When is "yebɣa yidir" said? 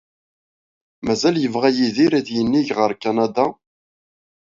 1.39-2.11